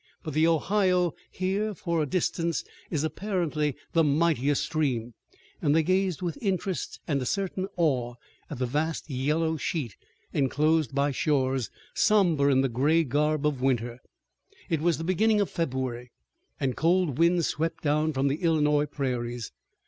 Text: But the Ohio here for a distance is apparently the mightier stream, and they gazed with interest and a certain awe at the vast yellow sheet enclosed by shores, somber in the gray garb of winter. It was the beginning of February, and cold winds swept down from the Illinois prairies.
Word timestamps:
But 0.23 0.33
the 0.33 0.47
Ohio 0.47 1.13
here 1.29 1.75
for 1.75 2.01
a 2.01 2.07
distance 2.07 2.63
is 2.89 3.03
apparently 3.03 3.75
the 3.93 4.03
mightier 4.03 4.55
stream, 4.55 5.13
and 5.61 5.75
they 5.75 5.83
gazed 5.83 6.23
with 6.23 6.39
interest 6.41 6.99
and 7.07 7.21
a 7.21 7.25
certain 7.27 7.67
awe 7.77 8.15
at 8.49 8.57
the 8.57 8.65
vast 8.65 9.11
yellow 9.11 9.57
sheet 9.57 9.95
enclosed 10.33 10.95
by 10.95 11.11
shores, 11.11 11.69
somber 11.93 12.49
in 12.49 12.61
the 12.61 12.67
gray 12.67 13.03
garb 13.03 13.45
of 13.45 13.61
winter. 13.61 13.99
It 14.71 14.81
was 14.81 14.97
the 14.97 15.03
beginning 15.03 15.39
of 15.39 15.51
February, 15.51 16.09
and 16.59 16.75
cold 16.75 17.19
winds 17.19 17.45
swept 17.45 17.83
down 17.83 18.11
from 18.11 18.27
the 18.27 18.37
Illinois 18.41 18.87
prairies. 18.87 19.51